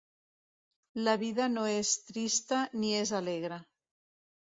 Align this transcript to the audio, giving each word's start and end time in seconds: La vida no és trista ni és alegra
La 1.09 1.13
vida 1.25 1.47
no 1.57 1.67
és 1.75 1.93
trista 2.09 2.65
ni 2.81 2.93
és 3.05 3.15
alegra 3.23 3.65